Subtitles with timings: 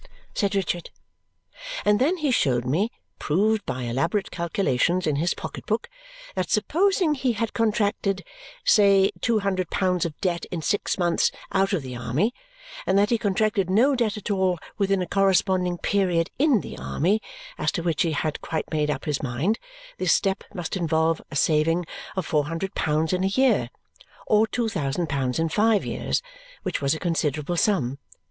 [0.33, 0.89] said Richard.
[1.85, 5.87] And then he showed me, proved by elaborate calculations in his pocket book,
[6.33, 8.23] that supposing he had contracted,
[8.65, 12.33] say, two hundred pounds of debt in six months out of the army;
[12.87, 17.21] and that he contracted no debt at all within a corresponding period in the army
[17.59, 19.59] as to which he had quite made up his mind;
[19.99, 23.69] this step must involve a saving of four hundred pounds in a year,
[24.25, 26.23] or two thousand pounds in five years,
[26.63, 27.99] which was a considerable sum.